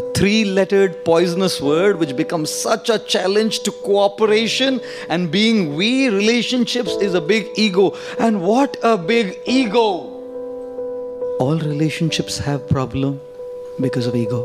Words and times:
The 0.00 0.12
three 0.12 0.46
lettered 0.46 1.04
poisonous 1.04 1.60
word, 1.60 1.98
which 1.98 2.16
becomes 2.16 2.48
such 2.48 2.88
a 2.88 2.98
challenge 2.98 3.60
to 3.64 3.70
cooperation 3.70 4.80
and 5.10 5.30
being 5.30 5.74
we 5.76 6.08
relationships, 6.08 6.92
is 7.02 7.12
a 7.12 7.20
big 7.20 7.50
ego. 7.54 7.94
And 8.18 8.40
what 8.40 8.78
a 8.82 8.96
big 8.96 9.38
ego! 9.44 9.84
All 11.38 11.58
relationships 11.58 12.38
have 12.38 12.66
problem 12.70 13.20
because 13.78 14.06
of 14.06 14.16
ego. 14.16 14.40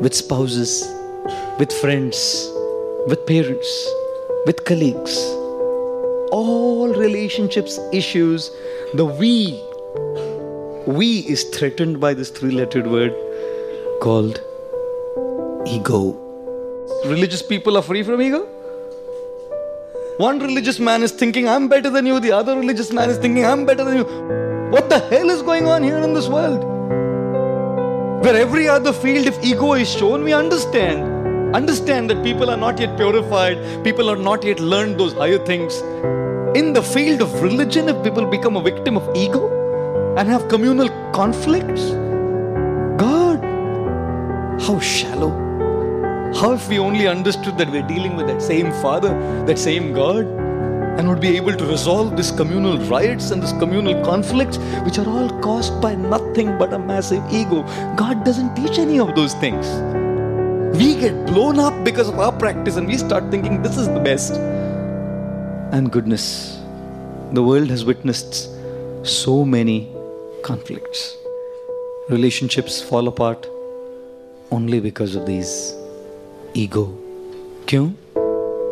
With 0.00 0.14
spouses, 0.14 0.82
with 1.60 1.72
friends, 1.72 2.50
with 3.06 3.24
parents, 3.24 3.70
with 4.46 4.64
colleagues. 4.64 5.16
All 6.32 6.92
relationships 6.92 7.78
issues, 7.92 8.50
the 8.94 9.04
we, 9.04 9.62
we 10.88 11.20
is 11.20 11.44
threatened 11.44 12.00
by 12.00 12.14
this 12.14 12.30
three 12.30 12.50
lettered 12.50 12.88
word 12.88 13.14
called 14.00 14.42
ego. 15.66 16.18
Religious 17.06 17.42
people 17.42 17.76
are 17.76 17.82
free 17.82 18.02
from 18.02 18.20
ego? 18.20 18.46
One 20.18 20.38
religious 20.38 20.78
man 20.78 21.02
is 21.02 21.12
thinking, 21.12 21.48
I'm 21.48 21.68
better 21.68 21.90
than 21.90 22.06
you. 22.06 22.20
The 22.20 22.32
other 22.32 22.56
religious 22.56 22.92
man 22.92 23.10
is 23.10 23.18
thinking, 23.18 23.44
I'm 23.44 23.64
better 23.64 23.84
than 23.84 23.96
you. 23.96 24.04
What 24.70 24.88
the 24.88 24.98
hell 24.98 25.30
is 25.30 25.42
going 25.42 25.66
on 25.66 25.82
here 25.82 25.98
in 25.98 26.14
this 26.14 26.28
world? 26.28 26.62
Where 28.22 28.36
every 28.36 28.68
other 28.68 28.92
field, 28.92 29.26
if 29.26 29.42
ego 29.42 29.74
is 29.74 29.90
shown, 29.90 30.22
we 30.22 30.32
understand. 30.32 31.54
Understand 31.54 32.08
that 32.10 32.22
people 32.22 32.50
are 32.50 32.56
not 32.56 32.78
yet 32.78 32.96
purified, 32.96 33.84
people 33.84 34.08
are 34.10 34.16
not 34.16 34.44
yet 34.44 34.60
learned 34.60 34.98
those 34.98 35.12
higher 35.12 35.38
things. 35.38 35.80
In 36.56 36.72
the 36.72 36.82
field 36.82 37.20
of 37.20 37.42
religion, 37.42 37.88
if 37.88 38.02
people 38.04 38.26
become 38.26 38.56
a 38.56 38.62
victim 38.62 38.96
of 38.96 39.16
ego 39.16 39.48
and 40.16 40.28
have 40.28 40.48
communal 40.48 40.88
conflicts, 41.12 41.90
God, 42.96 43.42
how 44.60 44.78
shallow. 44.78 45.51
How 46.34 46.52
if 46.54 46.68
we 46.68 46.78
only 46.78 47.06
understood 47.06 47.58
that 47.58 47.70
we're 47.70 47.86
dealing 47.86 48.16
with 48.16 48.26
that 48.26 48.40
same 48.40 48.72
Father, 48.80 49.10
that 49.46 49.58
same 49.58 49.92
God, 49.92 50.24
and 50.98 51.08
would 51.08 51.20
be 51.20 51.36
able 51.36 51.54
to 51.54 51.64
resolve 51.66 52.16
these 52.16 52.30
communal 52.30 52.78
riots 52.86 53.30
and 53.30 53.42
these 53.42 53.52
communal 53.52 54.02
conflicts, 54.04 54.58
which 54.84 54.98
are 54.98 55.08
all 55.08 55.28
caused 55.40 55.80
by 55.80 55.94
nothing 55.94 56.58
but 56.58 56.72
a 56.72 56.78
massive 56.78 57.22
ego. 57.30 57.62
God 57.96 58.24
doesn't 58.24 58.54
teach 58.54 58.78
any 58.78 58.98
of 58.98 59.14
those 59.14 59.34
things. 59.34 59.66
We 60.78 60.94
get 60.94 61.26
blown 61.26 61.58
up 61.58 61.84
because 61.84 62.08
of 62.08 62.18
our 62.18 62.32
practice 62.32 62.76
and 62.76 62.86
we 62.86 62.96
start 62.96 63.30
thinking 63.30 63.62
this 63.62 63.76
is 63.76 63.88
the 63.88 64.00
best. 64.00 64.34
And 65.72 65.92
goodness, 65.92 66.58
the 67.32 67.42
world 67.42 67.68
has 67.68 67.84
witnessed 67.84 68.50
so 69.02 69.44
many 69.44 69.94
conflicts. 70.42 71.16
Relationships 72.08 72.80
fall 72.82 73.06
apart 73.08 73.46
only 74.50 74.80
because 74.80 75.14
of 75.14 75.26
these 75.26 75.74
ego. 76.62 76.84
क्यों? 77.68 77.90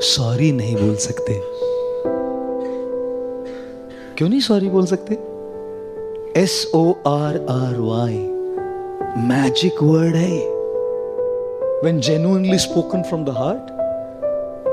sorry 0.00 0.52
नहीं 0.52 0.76
बोल 0.76 0.96
सकते। 0.96 1.40
क्यों 4.18 4.28
नहीं 4.28 4.40
sorry 4.40 4.68
बोल 4.68 4.86
सकते? 4.86 5.14
S 6.40 6.72
O 6.74 6.92
R 7.06 7.36
R 7.50 7.78
Y 7.78 8.18
magic 9.28 9.82
word 9.82 10.14
है 10.14 10.38
when 11.84 12.00
genuinely 12.00 12.58
spoken 12.58 13.02
from 13.02 13.24
the 13.24 13.28
heart 13.28 13.72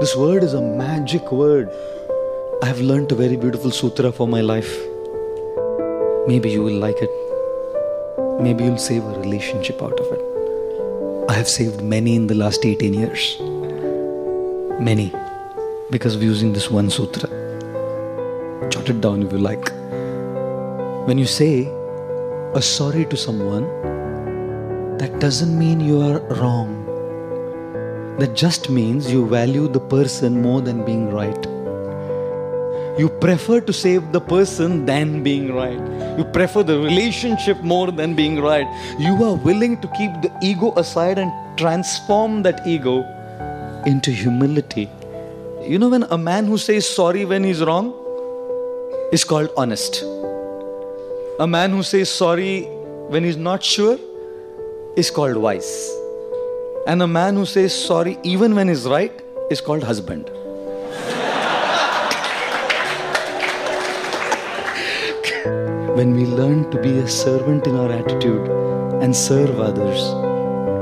this 0.00 0.16
word 0.16 0.44
is 0.44 0.56
a 0.56 0.60
magic 0.60 1.32
word 1.32 1.68
I 2.64 2.70
have 2.70 2.92
learn 2.92 3.06
a 3.06 3.14
very 3.14 3.36
beautiful 3.36 3.70
sutra 3.70 4.10
for 4.10 4.28
my 4.28 4.42
life 4.42 4.76
maybe 6.40 6.48
you 6.48 6.62
will 6.62 6.80
like 6.80 6.96
it 7.02 7.10
maybe 8.54 8.64
you'll 8.64 8.76
save 8.76 9.02
a 9.02 9.22
relationship 9.22 9.82
out 9.82 10.00
of 10.00 10.14
it 10.14 10.35
i 11.28 11.32
have 11.32 11.48
saved 11.48 11.82
many 11.82 12.14
in 12.14 12.28
the 12.28 12.34
last 12.34 12.64
18 12.64 12.94
years. 12.94 13.36
Many. 14.80 15.12
Because 15.90 16.14
of 16.14 16.22
using 16.22 16.52
this 16.52 16.70
one 16.70 16.88
sutra. 16.88 17.28
Jot 18.70 18.88
it 18.88 19.00
down 19.00 19.24
if 19.24 19.32
you 19.32 19.38
like. 19.38 19.70
When 21.08 21.18
you 21.18 21.26
say 21.26 21.66
a 22.54 22.62
sorry 22.62 23.06
to 23.06 23.16
someone 23.16 23.66
that 24.98 25.18
doesn't 25.18 25.58
mean 25.58 25.80
you 25.80 26.00
are 26.00 26.20
wrong. 26.36 26.84
That 28.20 28.34
just 28.34 28.70
means 28.70 29.10
you 29.10 29.26
value 29.26 29.66
the 29.66 29.80
person 29.80 30.40
more 30.40 30.60
than 30.60 30.84
being 30.84 31.10
right. 31.10 31.55
You 32.98 33.10
prefer 33.10 33.60
to 33.60 33.72
save 33.74 34.12
the 34.12 34.20
person 34.20 34.86
than 34.86 35.22
being 35.22 35.52
right. 35.54 35.78
You 36.18 36.24
prefer 36.24 36.62
the 36.62 36.78
relationship 36.78 37.60
more 37.60 37.90
than 37.90 38.14
being 38.14 38.40
right. 38.40 38.66
You 38.98 39.22
are 39.22 39.34
willing 39.34 39.78
to 39.82 39.88
keep 39.88 40.12
the 40.22 40.32
ego 40.42 40.72
aside 40.78 41.18
and 41.18 41.30
transform 41.58 42.42
that 42.44 42.66
ego 42.66 43.04
into 43.84 44.10
humility. 44.10 44.88
You 45.62 45.78
know, 45.78 45.90
when 45.90 46.04
a 46.04 46.16
man 46.16 46.46
who 46.46 46.56
says 46.56 46.88
sorry 46.88 47.26
when 47.26 47.44
he's 47.44 47.62
wrong 47.62 47.92
is 49.12 49.24
called 49.24 49.50
honest. 49.58 50.02
A 51.38 51.46
man 51.46 51.72
who 51.72 51.82
says 51.82 52.10
sorry 52.10 52.62
when 53.08 53.24
he's 53.24 53.36
not 53.36 53.62
sure 53.62 53.98
is 54.96 55.10
called 55.10 55.36
wise. 55.36 55.90
And 56.86 57.02
a 57.02 57.06
man 57.06 57.34
who 57.34 57.44
says 57.44 57.74
sorry 57.74 58.18
even 58.22 58.54
when 58.54 58.68
he's 58.68 58.86
right 58.86 59.12
is 59.50 59.60
called 59.60 59.82
husband. 59.82 60.30
when 65.97 66.13
we 66.13 66.25
learn 66.25 66.69
to 66.71 66.81
be 66.81 66.99
a 66.99 67.07
servant 67.07 67.67
in 67.67 67.75
our 67.75 67.91
attitude 67.91 68.47
and 69.03 69.15
serve 69.15 69.59
others, 69.59 70.01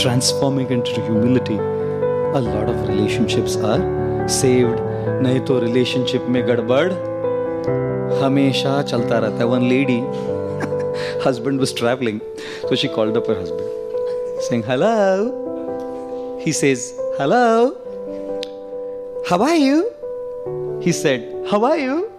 transforming 0.01 0.69
into 0.69 1.01
humility, 1.01 1.57
a 1.57 2.41
lot 2.41 2.69
of 2.69 2.87
relationships 2.87 3.57
are 3.71 3.81
saved. 4.27 4.79
नहीं 5.23 5.39
तो 5.47 5.59
relationship 5.59 6.25
में 6.33 6.41
गड़बड़ 6.47 6.91
हमेशा 8.23 8.81
चलता 8.91 9.19
रहता 9.25 9.37
है 9.37 9.45
one 9.55 9.67
lady 9.73 9.99
husband 11.25 11.65
was 11.65 11.73
traveling 11.81 12.21
so 12.69 12.81
she 12.83 12.93
called 12.97 13.21
up 13.21 13.27
her 13.33 13.37
husband 13.41 14.41
saying 14.47 14.63
hello 14.71 14.97
he 16.39 16.53
says, 16.53 16.93
Hello. 17.17 17.75
How 19.27 19.41
are 19.43 19.55
you? 19.57 19.91
He 20.81 20.93
said, 20.93 21.27
How 21.51 21.65
are 21.65 21.77
you? 21.77 22.09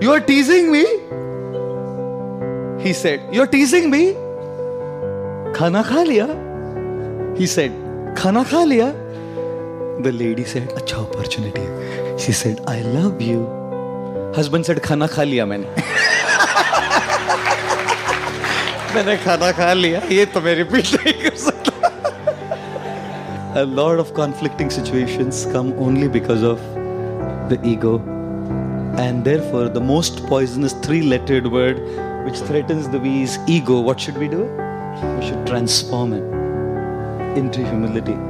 You 0.00 0.12
are 0.12 0.20
teasing 0.20 0.70
me? 0.72 0.84
He 2.82 2.92
said, 2.92 3.22
You're 3.32 3.46
teasing 3.46 3.90
me? 3.90 4.12
Khana 5.58 5.84
kha 5.84 6.04
liya? 6.10 6.28
He 7.36 7.46
said, 7.46 7.70
Khana 8.16 8.44
kha 8.44 8.64
liya? 8.72 8.92
The 10.02 10.12
lady 10.12 10.44
said, 10.44 10.68
Acha 10.70 10.98
opportunity. 11.08 11.66
She 12.18 12.32
said, 12.32 12.60
I 12.66 12.80
love 12.82 13.20
you. 13.20 13.46
Husband 14.34 14.66
said, 14.66 14.82
Khana 14.82 15.08
kha 15.08 15.22
liya 15.22 15.46
maine. 15.46 15.66
मैंने 18.94 19.16
खाना 19.24 19.50
खा 19.56 19.72
लिया 19.72 20.00
ये 20.12 20.24
तो 20.32 20.40
मैं 20.44 20.54
repeat 20.54 20.86
नहीं 20.94 21.12
कर 21.22 21.36
सकता 21.42 21.72
a 23.60 23.64
lot 23.76 23.98
of 24.02 24.12
conflicting 24.18 24.70
situations 24.74 25.46
come 25.52 25.72
only 25.86 26.08
because 26.08 26.42
of 26.42 26.60
the 27.50 27.58
ego. 27.72 27.92
and 28.97 29.23
therefore, 29.23 29.69
the 29.69 29.79
most 29.79 30.25
poisonous 30.25 30.73
three 30.73 31.03
lettered 31.03 31.51
word 31.51 31.77
which 32.25 32.39
threatens 32.39 32.89
the 32.89 32.99
we 32.99 33.21
is 33.21 33.37
ego. 33.47 33.79
What 33.79 33.99
should 33.99 34.17
we 34.17 34.27
do? 34.27 34.43
We 34.43 35.27
should 35.27 35.45
transform 35.45 36.13
it 36.13 37.37
into 37.37 37.63
humility. 37.63 38.26